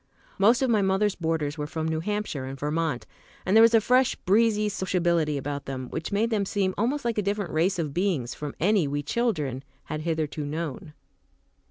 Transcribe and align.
Most 0.39 0.63
of 0.63 0.69
my 0.71 0.81
mother's 0.81 1.13
boarders 1.13 1.59
were 1.59 1.67
from 1.67 1.87
New 1.87 1.99
Hampshire 1.99 2.45
and 2.45 2.59
Vermont, 2.59 3.05
and 3.45 3.55
there 3.55 3.61
was 3.61 3.75
a 3.75 3.79
fresh, 3.79 4.15
breezy 4.15 4.67
sociability 4.67 5.37
about 5.37 5.65
them 5.65 5.89
which 5.91 6.11
made 6.11 6.31
them 6.31 6.43
seem 6.43 6.73
almost 6.75 7.05
like 7.05 7.19
a 7.19 7.21
different 7.21 7.51
race 7.53 7.77
of 7.77 7.93
beings 7.93 8.33
from 8.33 8.55
any 8.59 8.87
we 8.87 9.03
children 9.03 9.63
had 9.83 10.01
hitherto 10.01 10.43
known. 10.43 10.93